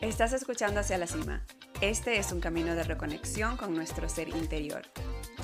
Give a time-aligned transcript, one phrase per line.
[0.00, 1.44] Estás escuchando Hacia la Cima.
[1.82, 4.80] Este es un camino de reconexión con nuestro ser interior.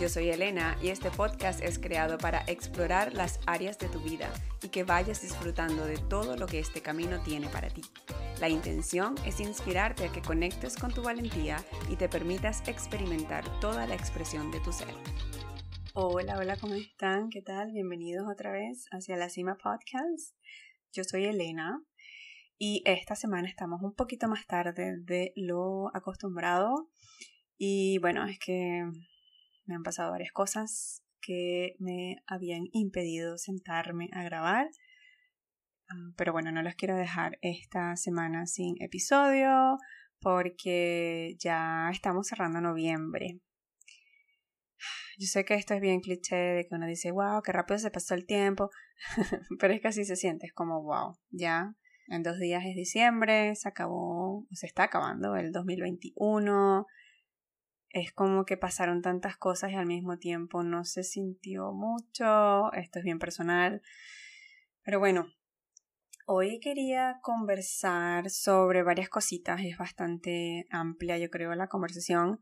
[0.00, 4.32] Yo soy Elena y este podcast es creado para explorar las áreas de tu vida
[4.62, 7.82] y que vayas disfrutando de todo lo que este camino tiene para ti.
[8.40, 13.86] La intención es inspirarte a que conectes con tu valentía y te permitas experimentar toda
[13.86, 14.94] la expresión de tu ser.
[15.92, 17.28] Hola, hola, ¿cómo están?
[17.28, 17.72] ¿Qué tal?
[17.72, 20.34] Bienvenidos otra vez hacia la Cima Podcast.
[20.94, 21.82] Yo soy Elena
[22.58, 26.88] y esta semana estamos un poquito más tarde de lo acostumbrado
[27.58, 28.82] y bueno, es que
[29.66, 34.68] me han pasado varias cosas que me habían impedido sentarme a grabar.
[35.88, 39.78] Ah, pero bueno, no los quiero dejar esta semana sin episodio
[40.20, 43.40] porque ya estamos cerrando noviembre.
[45.18, 47.90] Yo sé que esto es bien cliché de que uno dice, wow, qué rápido se
[47.90, 48.70] pasó el tiempo,
[49.58, 51.74] pero es que así se siente, es como, wow, ya
[52.08, 56.86] en dos días es diciembre, se acabó, se está acabando el 2021,
[57.90, 62.98] es como que pasaron tantas cosas y al mismo tiempo no se sintió mucho, esto
[62.98, 63.82] es bien personal,
[64.82, 65.26] pero bueno,
[66.26, 72.40] hoy quería conversar sobre varias cositas, es bastante amplia yo creo la conversación,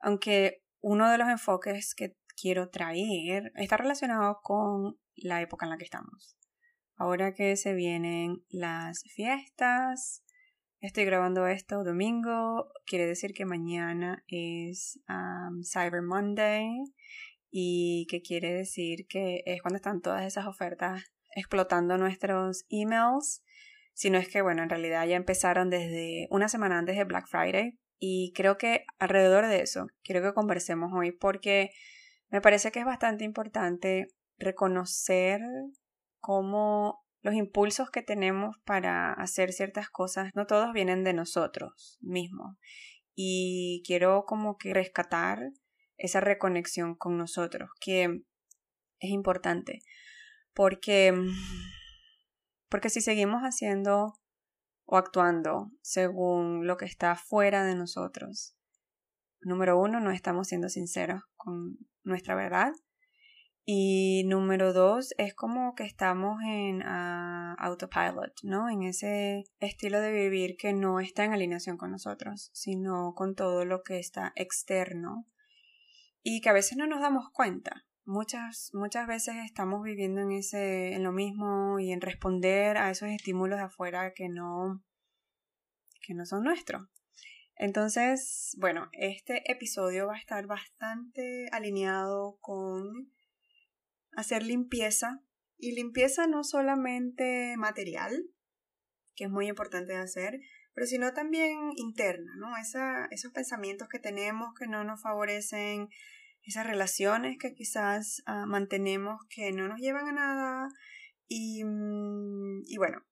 [0.00, 5.76] aunque uno de los enfoques que quiero traer está relacionado con la época en la
[5.76, 6.37] que estamos.
[7.00, 10.24] Ahora que se vienen las fiestas,
[10.80, 16.68] estoy grabando esto domingo, quiere decir que mañana es um, Cyber Monday
[17.52, 21.04] y que quiere decir que es cuando están todas esas ofertas
[21.36, 23.44] explotando nuestros emails.
[23.94, 27.28] Si no es que, bueno, en realidad ya empezaron desde una semana antes de Black
[27.28, 31.70] Friday, y creo que alrededor de eso quiero que conversemos hoy porque
[32.28, 35.40] me parece que es bastante importante reconocer
[36.28, 42.58] cómo los impulsos que tenemos para hacer ciertas cosas no todos vienen de nosotros mismos.
[43.14, 45.40] Y quiero como que rescatar
[45.96, 48.20] esa reconexión con nosotros, que
[48.98, 49.80] es importante.
[50.52, 51.14] Porque,
[52.68, 54.12] porque si seguimos haciendo
[54.84, 58.54] o actuando según lo que está fuera de nosotros.
[59.40, 62.72] Número uno, no estamos siendo sinceros con nuestra verdad.
[63.70, 68.70] Y número dos, es como que estamos en uh, autopilot, ¿no?
[68.70, 73.66] En ese estilo de vivir que no está en alineación con nosotros, sino con todo
[73.66, 75.26] lo que está externo
[76.22, 77.84] y que a veces no nos damos cuenta.
[78.06, 83.10] Muchas, muchas veces estamos viviendo en ese, en lo mismo y en responder a esos
[83.10, 84.82] estímulos de afuera que no,
[86.00, 86.84] que no son nuestros.
[87.54, 93.12] Entonces, bueno, este episodio va a estar bastante alineado con
[94.16, 95.22] hacer limpieza
[95.56, 98.24] y limpieza no solamente material,
[99.14, 100.40] que es muy importante de hacer,
[100.74, 102.56] pero sino también interna, ¿no?
[102.56, 105.88] Esa, esos pensamientos que tenemos que no nos favorecen,
[106.42, 110.68] esas relaciones que quizás ah, mantenemos que no nos llevan a nada.
[111.26, 113.04] Y, mm, y, bueno,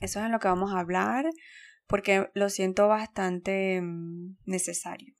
[0.00, 1.26] eso es en lo que vamos a hablar
[1.86, 5.14] porque lo siento bastante mm, necesario.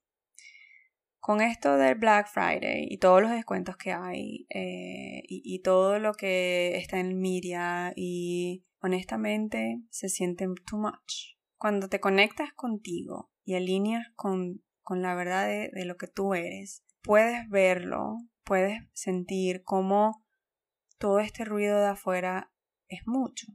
[1.21, 6.15] Con esto del Black Friday y todos los descuentos que hay eh, y, todo lo
[6.15, 11.37] que está en media y honestamente se siente too much.
[11.59, 16.33] Cuando te conectas contigo y alineas con, con la verdad de, de lo que tú
[16.33, 20.25] eres, puedes verlo, puedes sentir cómo
[20.99, 22.51] todo este ruido de afuera
[22.89, 23.47] es mucho.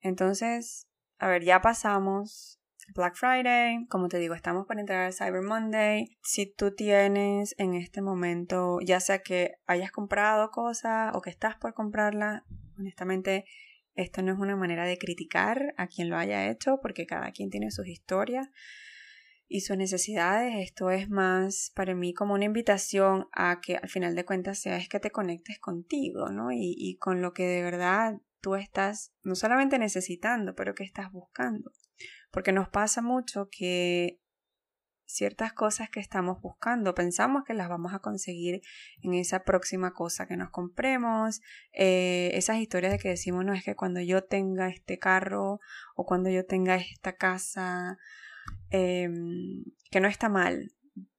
[0.00, 2.60] Entonces, a ver, ya pasamos
[2.94, 6.16] Black Friday, como te digo, estamos para entrar al Cyber Monday.
[6.22, 11.56] Si tú tienes en este momento, ya sea que hayas comprado cosas o que estás
[11.56, 12.44] por comprarla,
[12.78, 13.44] honestamente,
[13.94, 17.50] esto no es una manera de criticar a quien lo haya hecho, porque cada quien
[17.50, 18.48] tiene sus historias
[19.48, 20.54] y sus necesidades.
[20.56, 24.76] Esto es más para mí como una invitación a que al final de cuentas sea
[24.76, 26.52] es que te conectes contigo, ¿no?
[26.52, 31.10] Y, y con lo que de verdad tú estás no solamente necesitando, pero que estás
[31.10, 31.72] buscando.
[32.36, 34.20] Porque nos pasa mucho que
[35.06, 38.60] ciertas cosas que estamos buscando pensamos que las vamos a conseguir
[39.02, 41.40] en esa próxima cosa que nos compremos
[41.72, 45.60] eh, esas historias de que decimos no es que cuando yo tenga este carro
[45.94, 47.98] o cuando yo tenga esta casa
[48.70, 50.72] Em, que no está mal,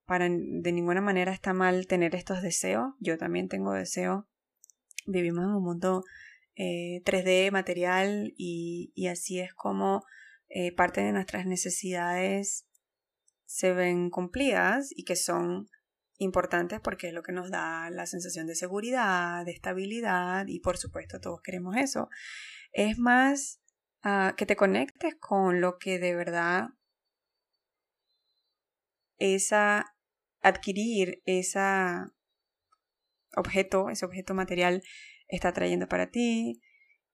[0.06, 4.26] para de ninguna manera está mal tener estos deseos, yo también tengo deseos,
[5.06, 6.04] vivimos en un mundo
[6.58, 10.04] 3D eh, material y, y, así es como
[10.50, 12.68] eh, parte de nuestras necesidades
[13.46, 15.70] se ven cumplidas y que son
[16.20, 20.78] importantes porque es lo que nos da la sensación de seguridad, de estabilidad y por
[20.78, 22.10] supuesto todos queremos eso.
[22.72, 23.62] Es más
[24.02, 26.70] a que te conectes con lo que de verdad
[29.18, 29.96] esa
[30.42, 31.60] adquirir ese
[33.36, 34.84] objeto, ese objeto material
[35.28, 36.62] está trayendo para ti.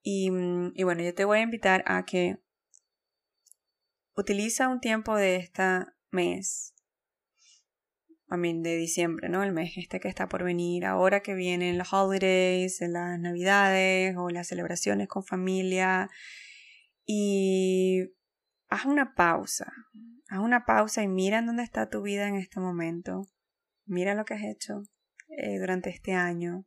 [0.01, 2.37] Y, mm, y, bueno, yo te voy a invitar a que
[4.15, 5.63] utiliza un tiempo de este
[6.11, 6.73] mes,
[8.37, 9.43] mí de diciembre, ¿no?
[9.43, 14.29] El mes este que está por venir, ahora que vienen los holidays, las navidades o
[14.29, 16.09] las celebraciones con familia.
[17.05, 18.13] Y
[18.69, 19.71] haz una pausa,
[20.29, 23.27] haz una pausa y mira en dónde está tu vida en este momento.
[23.85, 24.83] Mira lo que has hecho
[25.29, 26.65] eh, durante este año,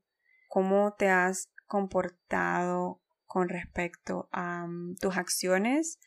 [0.48, 5.98] cómo te has comportado con respecto a mm, tus acciones.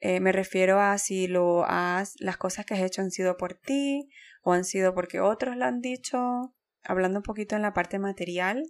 [0.00, 3.54] Eh, me refiero a si lo has, las cosas que has hecho han sido por
[3.54, 4.08] ti
[4.42, 6.54] o han sido porque otros lo han dicho.
[6.82, 8.62] Hablando un poquito en la parte material,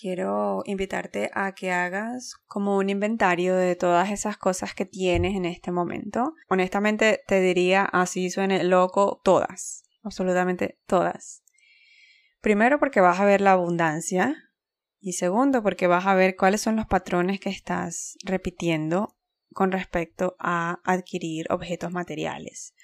[0.00, 5.44] quiero invitarte a que hagas como un inventario de todas esas cosas que tienes en
[5.44, 6.34] este momento.
[6.48, 11.42] Honestamente te diría así suene loco, todas, absolutamente todas.
[12.40, 14.34] Primero porque vas a ver la abundancia
[14.98, 19.16] y segundo porque vas a ver cuáles son los patrones que estás repitiendo
[19.52, 22.74] con respecto a adquirir objetos materiales.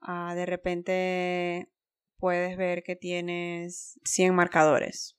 [0.00, 1.68] Ah, de repente
[2.16, 5.18] puedes ver que tienes 100 marcadores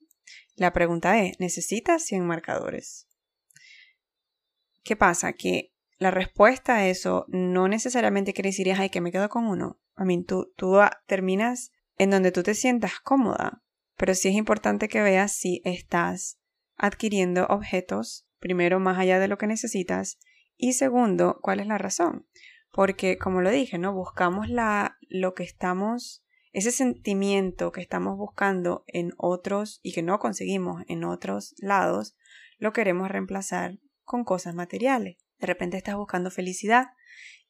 [0.60, 3.08] la pregunta es, ¿necesitas 100 marcadores?
[4.84, 5.32] ¿Qué pasa?
[5.34, 9.80] Que la respuesta a eso no necesariamente quiere decir, ay, que me quedo con uno.
[9.96, 10.78] A mí, tú, tú
[11.08, 13.64] terminas en donde tú te sientas cómoda,
[13.96, 16.40] pero sí es importante que veas si estás
[16.76, 20.20] adquiriendo objetos, primero, más allá de lo que necesitas,
[20.60, 22.28] y segundo, cuál es la razón.
[22.72, 23.94] Porque, como lo dije, ¿no?
[23.94, 30.20] Buscamos la, lo que estamos ese sentimiento que estamos buscando en otros y que no
[30.20, 32.16] conseguimos en otros lados,
[32.58, 35.18] lo queremos reemplazar con cosas materiales.
[35.40, 36.88] De repente estás buscando felicidad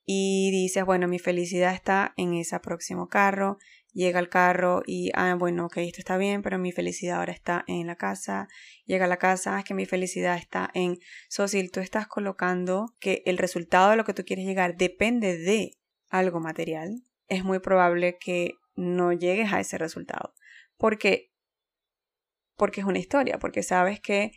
[0.05, 3.57] y dices, bueno, mi felicidad está en ese próximo carro.
[3.91, 7.63] Llega el carro y, ah, bueno, ok, esto está bien, pero mi felicidad ahora está
[7.67, 8.47] en la casa.
[8.85, 10.99] Llega a la casa, ah, es que mi felicidad está en...
[11.27, 15.37] So, si tú estás colocando que el resultado de lo que tú quieres llegar depende
[15.37, 15.77] de
[16.09, 20.33] algo material, es muy probable que no llegues a ese resultado.
[20.77, 21.31] Porque,
[22.55, 24.31] porque es una historia, porque sabes que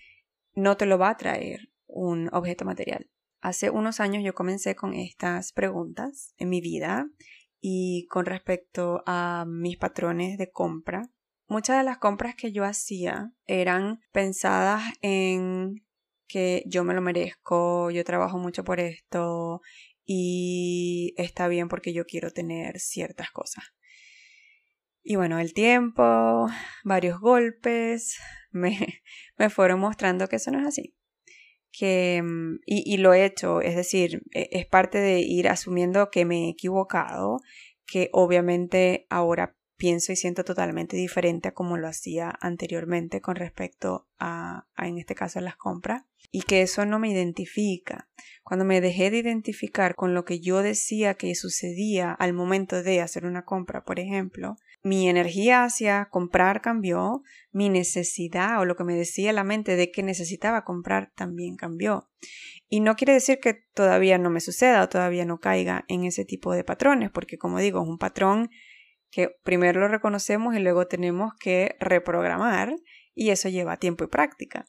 [0.54, 3.10] no te lo va a traer un objeto material.
[3.40, 7.08] Hace unos años yo comencé con estas preguntas en mi vida
[7.64, 11.08] y con respecto a mis patrones de compra.
[11.46, 15.86] Muchas de las compras que yo hacía eran pensadas en
[16.26, 19.60] que yo me lo merezco, yo trabajo mucho por esto
[20.04, 23.64] y está bien porque yo quiero tener ciertas cosas.
[25.04, 26.48] Y bueno, el tiempo,
[26.82, 28.18] varios golpes,
[28.50, 29.02] me,
[29.36, 30.96] me fueron mostrando que eso no es así.
[31.72, 36.10] Que, mm, y, y lo he hecho, es decir, e, es parte de ir asumiendo
[36.10, 37.38] que me he equivocado,
[37.86, 44.06] que obviamente ahora pienso y siento totalmente diferente a como lo hacía anteriormente con respecto
[44.18, 48.08] a, a, en este caso, las compras y que eso no me identifica.
[48.44, 53.00] Cuando me dejé de identificar con lo que yo decía que sucedía al momento de
[53.00, 58.84] hacer una compra, por ejemplo, mi energía hacia comprar cambió, mi necesidad o lo que
[58.84, 62.10] me decía la mente de que necesitaba comprar también cambió.
[62.68, 66.24] Y no quiere decir que todavía no me suceda o todavía no caiga en ese
[66.24, 68.50] tipo de patrones, porque como digo, es un patrón
[69.10, 72.74] que primero lo reconocemos y luego tenemos que reprogramar
[73.14, 74.66] y eso lleva tiempo y práctica.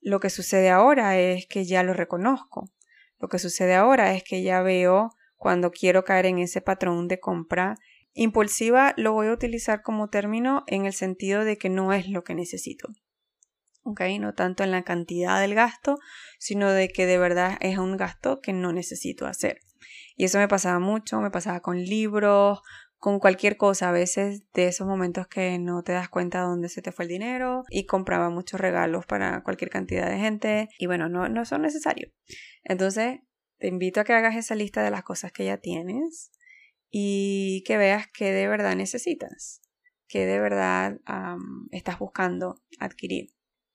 [0.00, 2.70] Lo que sucede ahora es que ya lo reconozco.
[3.18, 7.20] Lo que sucede ahora es que ya veo cuando quiero caer en ese patrón de
[7.20, 7.76] compra
[8.18, 12.24] Impulsiva lo voy a utilizar como término en el sentido de que no es lo
[12.24, 12.88] que necesito.
[13.82, 14.00] ¿ok?
[14.18, 15.98] No tanto en la cantidad del gasto,
[16.38, 19.60] sino de que de verdad es un gasto que no necesito hacer.
[20.16, 22.62] Y eso me pasaba mucho, me pasaba con libros,
[22.96, 26.80] con cualquier cosa, a veces de esos momentos que no te das cuenta dónde se
[26.80, 31.10] te fue el dinero y compraba muchos regalos para cualquier cantidad de gente y bueno,
[31.10, 32.10] no, no son necesarios.
[32.64, 33.20] Entonces,
[33.58, 36.32] te invito a que hagas esa lista de las cosas que ya tienes
[36.90, 39.60] y que veas qué de verdad necesitas,
[40.08, 40.98] qué de verdad
[41.70, 43.30] estás buscando adquirir.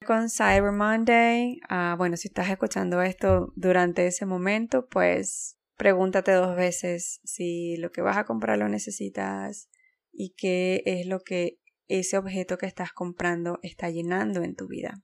[0.05, 6.55] Con Cyber Monday, ah, bueno, si estás escuchando esto durante ese momento, pues pregúntate dos
[6.55, 9.69] veces si lo que vas a comprar lo necesitas
[10.11, 15.03] y qué es lo que ese objeto que estás comprando está llenando en tu vida.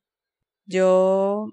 [0.66, 1.48] Yo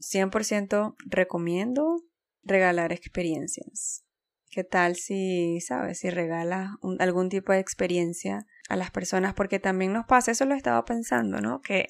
[0.00, 2.02] 100% recomiendo
[2.42, 4.04] regalar experiencias.
[4.52, 9.32] ¿Qué tal si, sabes, si regalas algún tipo de experiencia a las personas?
[9.32, 11.62] Porque también nos pasa, eso lo he estado pensando, ¿no?
[11.62, 11.88] Que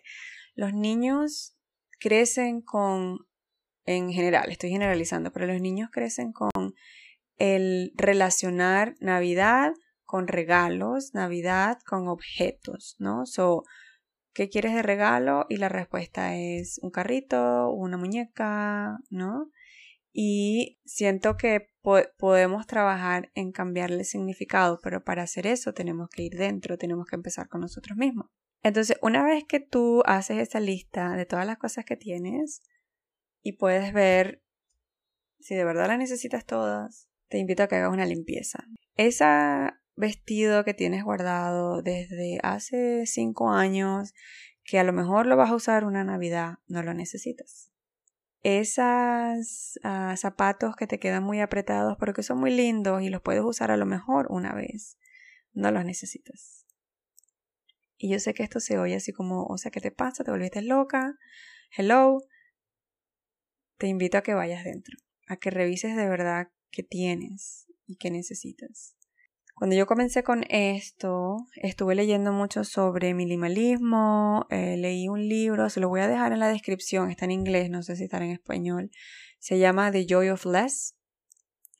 [0.54, 1.56] los niños
[1.98, 3.18] crecen con
[3.84, 6.50] en general, estoy generalizando, pero los niños crecen con
[7.36, 9.72] el relacionar Navidad
[10.04, 13.26] con regalos, Navidad con objetos, ¿no?
[13.26, 13.64] So,
[14.34, 15.46] ¿qué quieres de regalo?
[15.48, 19.50] Y la respuesta es un carrito, una muñeca, ¿no?
[20.12, 21.68] Y siento que
[22.18, 27.16] podemos trabajar en cambiarle significado, pero para hacer eso tenemos que ir dentro, tenemos que
[27.16, 28.26] empezar con nosotros mismos.
[28.62, 32.62] Entonces, una vez que tú haces esa lista de todas las cosas que tienes
[33.42, 34.42] y puedes ver
[35.40, 38.64] si de verdad las necesitas todas, te invito a que hagas una limpieza.
[38.96, 39.24] Ese
[39.96, 44.12] vestido que tienes guardado desde hace cinco años,
[44.62, 47.71] que a lo mejor lo vas a usar una Navidad, no lo necesitas.
[48.42, 53.22] Esos ah, zapatos que te quedan muy apretados pero que son muy lindos y los
[53.22, 54.98] puedes usar a lo mejor una vez,
[55.52, 56.66] no los necesitas.
[57.96, 60.24] Y yo sé que esto se oye así como, o sea, ¿qué te pasa?
[60.24, 61.16] ¿Te volviste loca?
[61.76, 62.18] Hello.
[63.78, 68.10] Te invito a que vayas dentro, a que revises de verdad qué tienes y qué
[68.10, 68.96] necesitas.
[69.54, 75.80] Cuando yo comencé con esto, estuve leyendo mucho sobre minimalismo, eh, leí un libro, se
[75.80, 78.30] lo voy a dejar en la descripción, está en inglés, no sé si está en
[78.30, 78.90] español,
[79.38, 80.96] se llama The Joy of Less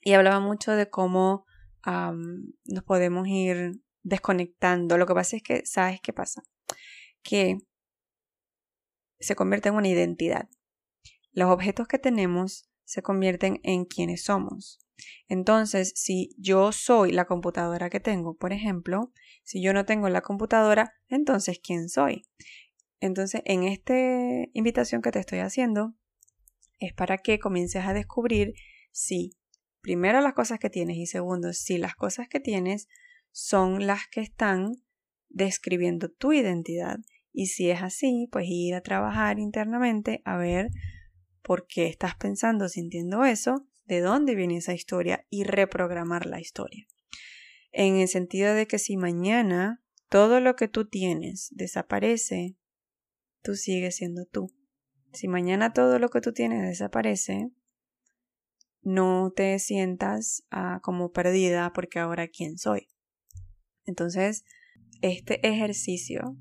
[0.01, 1.45] y hablaba mucho de cómo
[1.85, 4.97] nos podemos ir desconectando.
[4.97, 6.43] Lo que pasa es que, ¿sabes qué pasa?
[7.21, 7.57] Que
[9.19, 10.49] se convierte en una identidad.
[11.31, 14.82] Los objetos que tenemos se convierten en quienes somos.
[15.27, 19.11] Entonces, si yo soy la computadora que tengo, por ejemplo,
[19.43, 22.25] si yo no tengo la computadora, entonces, ¿quién soy?
[22.99, 23.95] Entonces, en esta
[24.53, 25.93] invitación que te estoy haciendo,
[26.79, 28.53] es para que comiences a descubrir
[28.91, 29.37] si,
[29.81, 32.87] primero, las cosas que tienes y segundo, si las cosas que tienes
[33.31, 34.75] son las que están
[35.29, 36.99] describiendo tu identidad.
[37.33, 40.69] Y si es así, pues ir a trabajar internamente a ver
[41.41, 46.87] por qué estás pensando, sintiendo eso, de dónde viene esa historia y reprogramar la historia.
[47.71, 52.55] En el sentido de que si mañana todo lo que tú tienes desaparece,
[53.41, 54.53] tú sigues siendo tú.
[55.11, 57.51] Si mañana todo lo que tú tienes desaparece,
[58.81, 62.89] no te sientas ah, como perdida porque ahora quién soy.
[63.85, 64.43] Entonces,
[65.01, 66.37] este ejercicio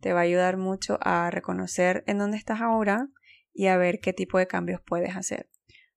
[0.00, 3.08] te va a ayudar mucho a reconocer en dónde estás ahora
[3.52, 5.50] y a ver qué tipo de cambios puedes hacer.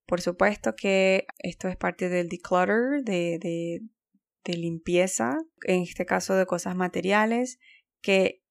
[0.10, 3.80] Por supuesto que esto es parte del declutter, de,
[4.44, 7.60] limpieza, en este caso de cosas materiales,
[8.02, 8.44] que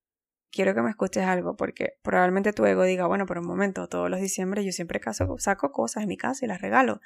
[0.53, 4.09] quiero que me escuches algo porque probablemente tu ego diga, bueno, por un momento, todos
[4.09, 5.01] los diciembre yo siempre
[5.39, 7.01] saco cosas en mi casa y las regalo.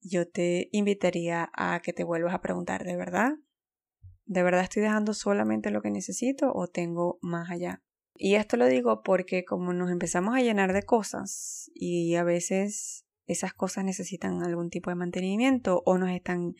[0.00, 3.32] Yo te invitaría a que te vuelvas a preguntar, ¿de verdad?
[4.26, 7.82] ¿De verdad estoy dejando solamente lo que necesito o tengo más allá?
[8.14, 13.06] Y esto lo digo porque como nos empezamos a llenar de cosas y a veces
[13.26, 16.54] esas cosas necesitan algún tipo de mantenimiento o nos están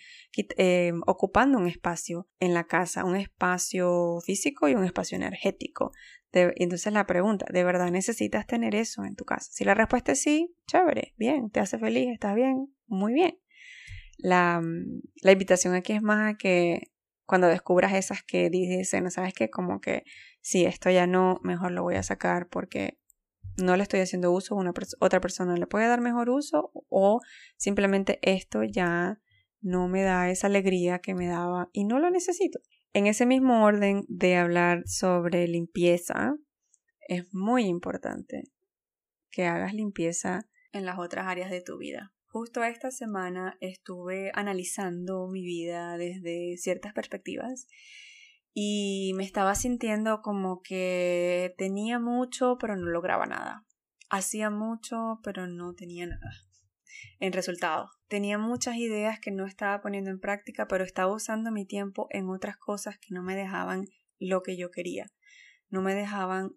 [0.56, 5.92] eh, ocupando un espacio en la casa, un espacio físico y un espacio energético.
[6.32, 9.50] entonces la pregunta, ¿de verdad necesitas tener eso en tu casa?
[9.52, 13.38] Si la respuesta es sí, chévere, bien, te hace feliz, estás bien, muy bien.
[14.18, 14.62] La,
[15.22, 16.92] la invitación aquí es más a que
[17.30, 19.50] cuando descubras esas que dicen, ¿sabes qué?
[19.50, 20.02] Como que
[20.40, 22.98] si esto ya no, mejor lo voy a sacar porque
[23.62, 27.20] no le estoy haciendo uso, una otra persona le puede dar mejor uso o
[27.56, 29.20] simplemente esto ya
[29.60, 32.60] no me da esa alegría que me daba y no lo necesito.
[32.92, 36.34] En ese mismo orden de hablar sobre limpieza,
[37.06, 38.44] es muy importante
[39.30, 42.12] que hagas limpieza en las otras áreas de tu vida.
[42.26, 47.66] Justo esta semana estuve analizando mi vida desde ciertas perspectivas
[48.52, 53.64] y me estaba sintiendo como que tenía mucho pero no lograba nada.
[54.08, 56.30] Hacía mucho pero no tenía nada.
[57.18, 61.66] En resultado, tenía muchas ideas que no estaba poniendo en práctica pero estaba usando mi
[61.66, 63.86] tiempo en otras cosas que no me dejaban
[64.18, 65.06] lo que yo quería.
[65.68, 66.50] No me dejaban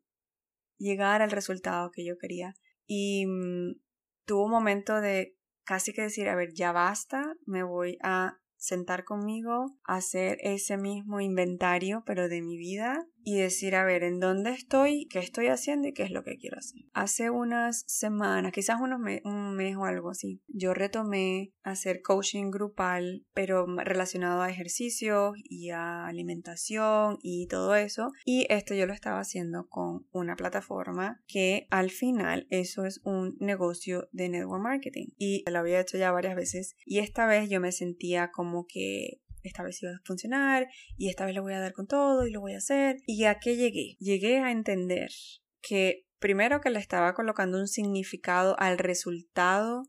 [0.78, 2.56] llegar al resultado que yo quería.
[2.86, 3.80] Y mm,
[4.26, 9.04] tuvo un momento de casi que decir, a ver, ya basta, me voy a sentar
[9.04, 14.52] conmigo, hacer ese mismo inventario, pero de mi vida, y decir, a ver, ¿en dónde
[14.52, 15.08] estoy?
[15.10, 15.88] ¿Qué estoy haciendo?
[15.88, 16.82] ¿Y qué es lo que quiero hacer?
[16.94, 23.26] Hace unas semanas, quizás unos un mes o algo así, yo retomé hacer coaching grupal,
[23.34, 28.12] pero relacionado a ejercicios y a alimentación y todo eso.
[28.26, 33.36] Y esto yo lo estaba haciendo con una plataforma que al final eso es un
[33.40, 35.08] negocio de network marketing.
[35.18, 36.76] Y lo había hecho ya varias veces.
[36.86, 41.26] Y esta vez yo me sentía como que esta vez iba a funcionar y esta
[41.26, 42.98] vez lo voy a dar con todo y lo voy a hacer.
[43.06, 43.96] ¿Y a qué llegué?
[44.00, 45.10] Llegué a entender
[45.62, 49.84] que primero que le estaba colocando un significado al resultado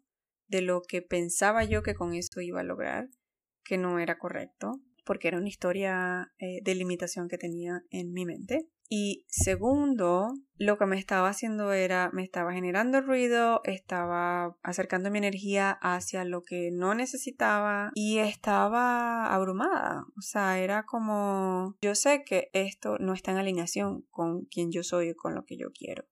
[0.49, 3.09] de lo que pensaba yo que con esto iba a lograr,
[3.65, 8.25] que no era correcto, porque era una historia eh, de limitación que tenía en mi
[8.25, 8.69] mente.
[8.89, 15.19] Y segundo, lo que me estaba haciendo era, me estaba generando ruido, estaba acercando mi
[15.19, 20.05] energía hacia lo que no necesitaba y estaba abrumada.
[20.19, 24.83] O sea, era como, yo sé que esto no está en alineación con quien yo
[24.83, 26.05] soy y con lo que yo quiero.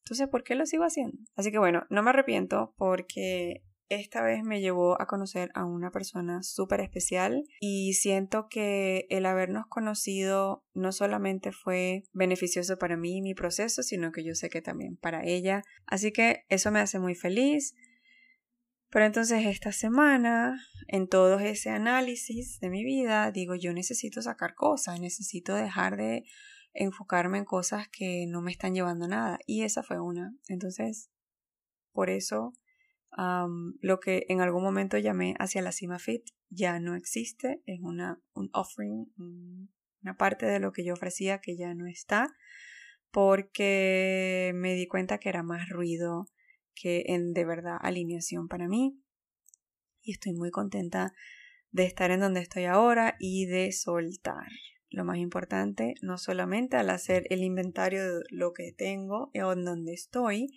[0.00, 1.18] Entonces, ¿por qué lo sigo haciendo?
[1.36, 5.90] Así que bueno, no me arrepiento porque esta vez me llevó a conocer a una
[5.90, 13.18] persona súper especial y siento que el habernos conocido no solamente fue beneficioso para mí
[13.18, 15.62] y mi proceso, sino que yo sé que también para ella.
[15.86, 17.74] Así que eso me hace muy feliz.
[18.90, 24.54] Pero entonces esta semana, en todo ese análisis de mi vida, digo, yo necesito sacar
[24.54, 26.24] cosas, necesito dejar de
[26.72, 29.38] enfocarme en cosas que no me están llevando nada.
[29.46, 30.34] Y esa fue una.
[30.48, 31.10] Entonces,
[31.92, 32.54] por eso
[33.16, 38.20] lo que en algún momento llamé hacia la cima fit ya no existe, es una,
[38.34, 39.12] un offering,
[40.02, 42.34] una parte de lo que yo ofrecía que ya no está,
[43.10, 46.28] porque me di cuenta que era más ruido
[46.74, 49.00] que en de verdad alineación para mí.
[50.02, 51.12] Y estoy muy contenta
[51.70, 54.48] de estar en donde estoy ahora y de soltar.
[54.90, 59.64] Lo más importante, no solamente al hacer el inventario de lo que tengo o en
[59.64, 60.48] donde estoy,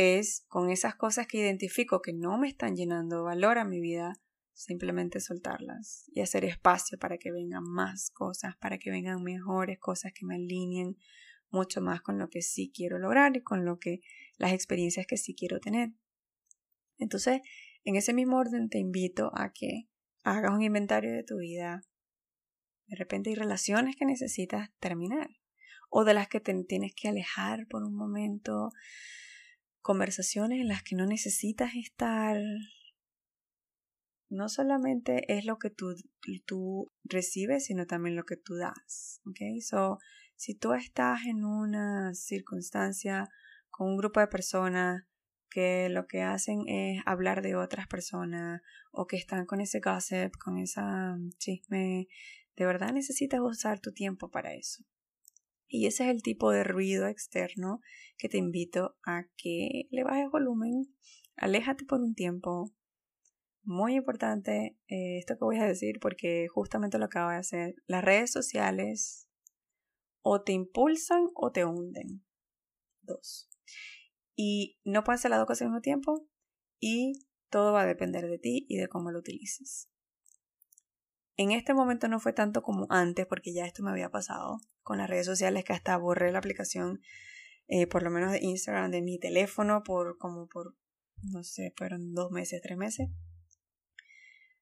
[0.00, 4.14] es con esas cosas que identifico que no me están llenando valor a mi vida,
[4.54, 10.12] simplemente soltarlas y hacer espacio para que vengan más cosas, para que vengan mejores cosas
[10.14, 10.96] que me alineen
[11.50, 14.00] mucho más con lo que sí quiero lograr y con lo que
[14.38, 15.92] las experiencias que sí quiero tener.
[16.96, 17.42] Entonces,
[17.84, 19.88] en ese mismo orden te invito a que
[20.22, 21.82] hagas un inventario de tu vida.
[22.86, 25.28] De repente hay relaciones que necesitas terminar
[25.90, 28.70] o de las que te tienes que alejar por un momento
[29.82, 32.36] conversaciones en las que no necesitas estar.
[34.28, 35.94] No solamente es lo que tú,
[36.46, 39.20] tú recibes, sino también lo que tú das.
[39.26, 39.38] ¿Ok?
[39.60, 39.98] So,
[40.36, 43.28] si tú estás en una circunstancia
[43.70, 45.04] con un grupo de personas
[45.50, 48.62] que lo que hacen es hablar de otras personas
[48.92, 52.06] o que están con ese gossip, con esa chisme,
[52.56, 54.84] de verdad necesitas usar tu tiempo para eso.
[55.72, 57.80] Y ese es el tipo de ruido externo
[58.18, 60.92] que te invito a que le bajes volumen,
[61.36, 62.74] aléjate por un tiempo.
[63.62, 67.74] Muy importante eh, esto que voy a decir porque justamente lo acabo de hacer.
[67.86, 69.28] Las redes sociales
[70.22, 72.26] o te impulsan o te hunden.
[73.02, 73.48] Dos.
[74.34, 76.26] Y no puedes hacer las dos cosas al mismo tiempo
[76.80, 77.12] y
[77.48, 79.88] todo va a depender de ti y de cómo lo utilices.
[81.36, 84.98] En este momento no fue tanto como antes, porque ya esto me había pasado con
[84.98, 87.00] las redes sociales, que hasta borré la aplicación,
[87.68, 90.74] eh, por lo menos de Instagram, de mi teléfono, por como por,
[91.22, 93.08] no sé, fueron dos meses, tres meses.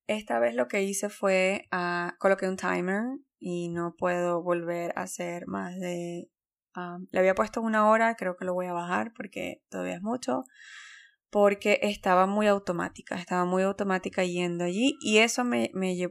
[0.07, 3.05] Esta vez lo que hice fue uh, coloqué un timer
[3.39, 6.31] y no puedo volver a hacer más de...
[6.77, 10.03] Um, le había puesto una hora, creo que lo voy a bajar porque todavía es
[10.03, 10.45] mucho
[11.31, 15.71] porque estaba muy automática, estaba muy automática yendo allí y eso me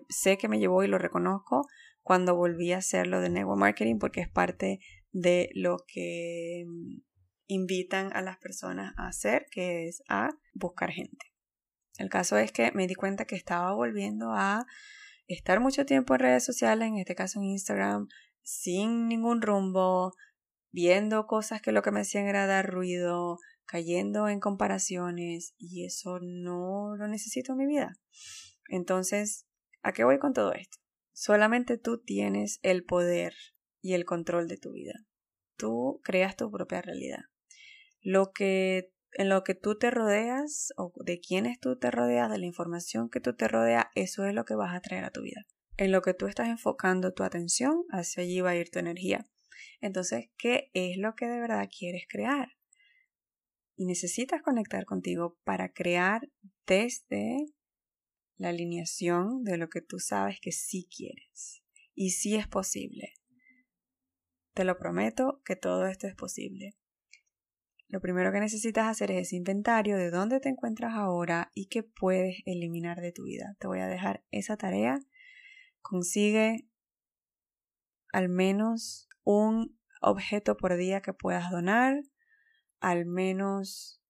[0.09, 1.67] sé que me llevó y lo reconozco
[2.07, 4.79] cuando volví a hacerlo de network marketing porque es parte
[5.11, 7.01] de lo que mm,
[7.47, 11.33] invitan a las personas a hacer, que es a buscar gente.
[11.97, 14.65] El caso es que me di cuenta que estaba volviendo a
[15.27, 18.07] estar mucho tiempo en redes sociales, en este caso en Instagram,
[18.41, 20.13] sin ningún rumbo,
[20.71, 26.19] viendo cosas que lo que me hacían era dar ruido, cayendo en comparaciones y eso
[26.21, 27.97] no lo necesito en mi vida.
[28.69, 29.45] Entonces,
[29.83, 30.77] ¿a qué voy con todo esto?
[31.19, 33.33] Solamente tú tienes el poder
[33.81, 34.93] y el control de tu vida.
[35.57, 37.21] Tú creas tu propia realidad.
[38.01, 42.37] Lo que en lo que tú te rodeas o de quienes tú te rodeas, de
[42.37, 45.23] la información que tú te rodeas, eso es lo que vas a traer a tu
[45.23, 45.47] vida.
[45.77, 49.25] En lo que tú estás enfocando tu atención, hacia allí va a ir tu energía.
[49.81, 52.49] Entonces, ¿qué es lo que de verdad quieres crear?
[53.77, 56.27] y necesitas conectar contigo para crear
[56.65, 57.45] desde
[58.37, 61.63] la alineación de lo que tú sabes que sí quieres.
[61.93, 63.13] Y sí es posible.
[64.53, 66.77] Te lo prometo que todo esto es posible.
[67.89, 71.83] Lo primero que necesitas hacer es ese inventario de dónde te encuentras ahora y qué
[71.83, 73.55] puedes eliminar de tu vida.
[73.59, 74.99] Te voy a dejar esa tarea.
[75.81, 76.67] Consigue
[78.11, 82.01] al menos un objeto por día que puedas donar
[82.79, 84.01] al menos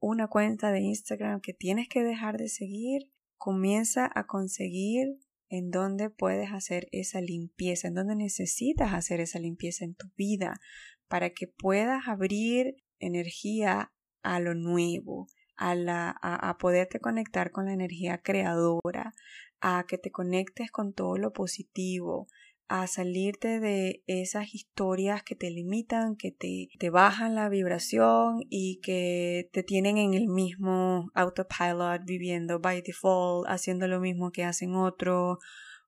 [0.00, 3.11] una cuenta de Instagram que tienes que dejar de seguir,
[3.42, 9.84] comienza a conseguir en dónde puedes hacer esa limpieza, en dónde necesitas hacer esa limpieza
[9.84, 10.60] en tu vida
[11.08, 15.26] para que puedas abrir energía a lo nuevo,
[15.56, 19.12] a, la, a, poderte conectar con la energía creadora,
[19.60, 22.28] a que te conectes con todo lo positivo,
[22.74, 28.80] a salirte de esas historias que te limitan, que te, te, bajan la vibración y
[28.80, 34.74] que te tienen en el mismo autopilot viviendo by default, haciendo lo mismo que hacen
[34.74, 35.36] otros,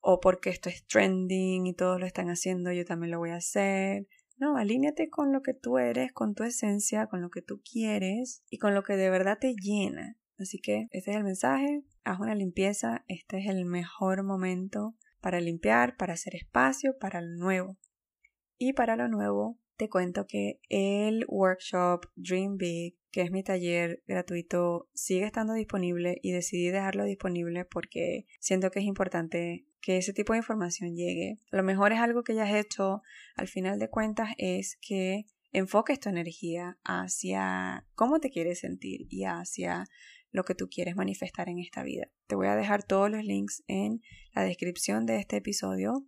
[0.03, 3.37] o porque esto es trending y todos lo están haciendo, yo también lo voy a
[3.37, 4.07] hacer.
[4.37, 8.45] No, alíñate con lo que tú eres, con tu esencia, con lo que tú quieres
[8.51, 10.19] y con lo que de verdad te llena.
[10.39, 14.95] Así que este es el mensaje, haz una limpieza, este es el mejor momento
[15.25, 17.79] para limpiar, para hacer espacio para lo nuevo.
[18.59, 24.03] Y para lo nuevo, te cuento que el workshop Dream Big, que es mi taller
[24.07, 30.13] gratuito, sigue estando disponible y decidí dejarlo disponible porque siento que es importante que ese
[30.13, 31.39] tipo de información llegue.
[31.51, 33.01] Lo mejor es algo que ya has hecho,
[33.35, 39.25] al final de cuentas, es que enfoques tu energía hacia cómo te quieres sentir y
[39.25, 39.87] hacia
[40.35, 42.11] lo que tú quieres manifestar en esta vida.
[42.27, 44.03] Te voy a dejar todos los links en
[44.35, 46.05] la descripción de este episodio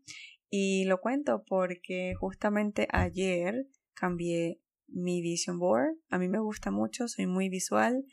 [0.50, 5.94] y lo cuento porque justamente ayer cambié mi vision board.
[6.10, 8.04] A mí me gusta mucho, soy muy visual.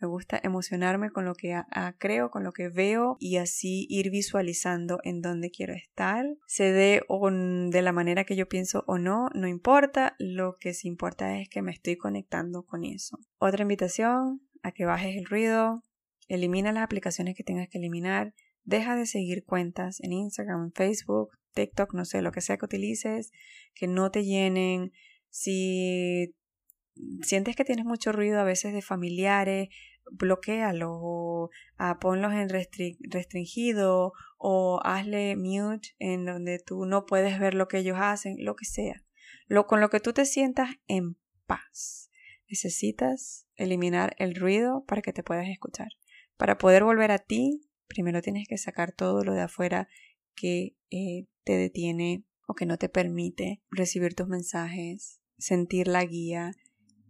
[0.00, 1.60] Me gusta emocionarme con lo que
[1.98, 6.24] creo, con lo que veo y así ir visualizando en dónde quiero estar.
[6.46, 10.14] Se dé de la manera que yo pienso o no, no importa.
[10.20, 13.18] Lo que sí importa es que me estoy conectando con eso.
[13.38, 15.82] Otra invitación a que bajes el ruido,
[16.28, 21.30] elimina las aplicaciones que tengas que eliminar, deja de seguir cuentas en Instagram, en Facebook,
[21.54, 23.32] TikTok, no sé, lo que sea que utilices,
[23.74, 24.92] que no te llenen.
[25.30, 26.34] Si
[27.22, 29.68] sientes que tienes mucho ruido a veces de familiares,
[30.10, 37.54] bloquealo o ah, ponlos en restringido o hazle mute en donde tú no puedes ver
[37.54, 39.02] lo que ellos hacen, lo que sea.
[39.46, 41.16] Lo, con lo que tú te sientas en
[41.46, 42.07] paz.
[42.48, 45.88] Necesitas eliminar el ruido para que te puedas escuchar.
[46.36, 49.88] Para poder volver a ti, primero tienes que sacar todo lo de afuera
[50.34, 56.52] que eh, te detiene o que no te permite recibir tus mensajes, sentir la guía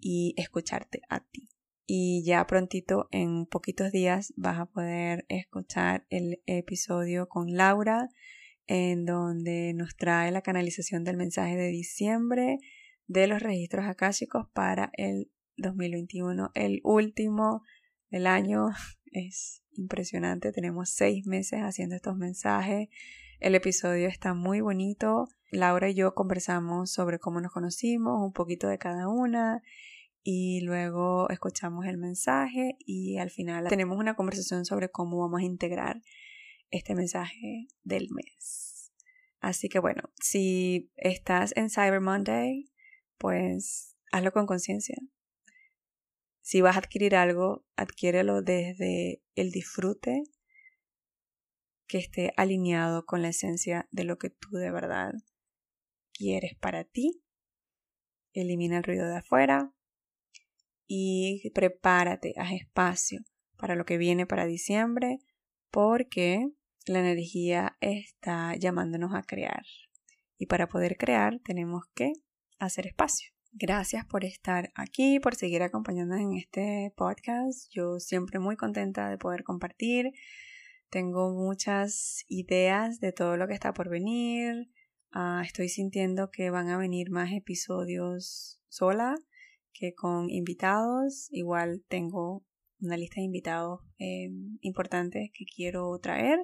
[0.01, 1.49] y escucharte a ti.
[1.87, 8.09] Y ya prontito, en poquitos días, vas a poder escuchar el episodio con Laura,
[8.67, 12.59] en donde nos trae la canalización del mensaje de diciembre
[13.09, 17.63] de los registros akáshicos para el 2021, el último
[18.11, 18.69] del año.
[19.11, 22.91] Es impresionante, tenemos seis meses haciendo estos mensajes.
[23.41, 25.29] El episodio está muy bonito.
[25.51, 29.63] Laura y yo conversamos sobre cómo nos conocimos, un poquito de cada una
[30.23, 35.45] y luego escuchamos el mensaje y al final tenemos una conversación sobre cómo vamos a
[35.45, 36.03] integrar
[36.71, 38.93] este mensaje del mes.
[39.41, 42.71] Así que bueno, si estás en Cyber Monday,
[43.19, 44.97] pues hazlo con conciencia.
[46.41, 50.23] Si vas a adquirir algo, adquiérelo desde el disfrute
[51.87, 55.13] que esté alineado con la esencia de lo que tú de verdad
[56.13, 57.23] quieres para ti.
[58.33, 59.75] Elimina el ruido de afuera,
[60.89, 63.21] y prepárate, haz espacio
[63.59, 65.19] para lo que viene para diciembre
[65.71, 66.49] porque
[66.87, 69.65] la energía está llamándonos a crear.
[70.39, 72.13] Y para poder crear tenemos que
[72.59, 73.31] hacer espacio.
[73.53, 77.69] Gracias por estar aquí, por seguir acompañándonos en este podcast.
[77.73, 80.13] Yo siempre muy contenta de poder compartir.
[80.91, 84.71] Tengo muchas ideas de todo lo que está por venir.
[85.11, 89.15] Ah, estoy sintiendo que van a venir más episodios sola
[89.73, 91.29] que con invitados.
[91.31, 92.45] Igual tengo
[92.81, 96.39] una lista de invitados eh, importantes que quiero traer.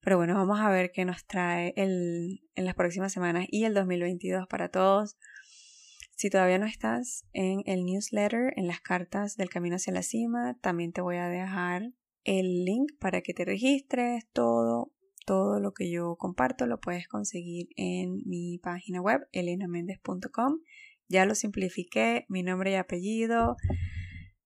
[0.00, 3.74] Pero bueno, vamos a ver qué nos trae el, en las próximas semanas y el
[3.74, 5.16] 2022 para todos.
[6.16, 10.58] Si todavía no estás en el newsletter, en las cartas del camino hacia la cima,
[10.60, 11.92] también te voy a dejar
[12.24, 14.26] el link para que te registres.
[14.32, 14.92] Todo,
[15.26, 20.58] todo lo que yo comparto lo puedes conseguir en mi página web, elenamendez.com
[21.08, 23.56] ya lo simplifiqué, mi nombre y apellido,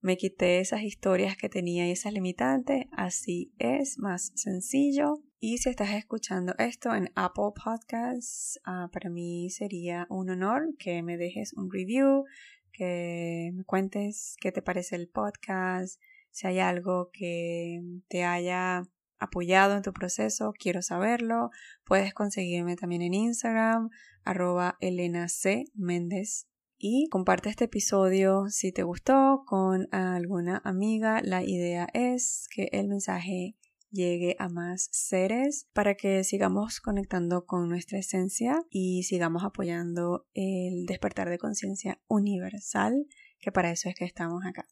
[0.03, 5.23] me quité esas historias que tenía y esas limitantes, así es más sencillo.
[5.39, 11.03] Y si estás escuchando esto en Apple Podcasts, ah, para mí sería un honor que
[11.03, 12.25] me dejes un review,
[12.73, 18.83] que me cuentes qué te parece el podcast, si hay algo que te haya
[19.21, 21.51] apoyado en tu proceso, quiero saberlo.
[21.85, 23.91] Puedes conseguirme también en Instagram,
[24.25, 25.67] arroba Elena C.
[25.75, 26.49] Méndez
[26.85, 31.21] y comparte este episodio si te gustó con alguna amiga.
[31.23, 33.55] La idea es que el mensaje
[33.93, 40.87] llegue a más seres para que sigamos conectando con nuestra esencia y sigamos apoyando el
[40.87, 43.07] despertar de conciencia universal,
[43.39, 44.67] que para eso es que estamos acá.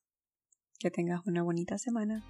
[0.81, 2.27] Que tengas una bonita semana.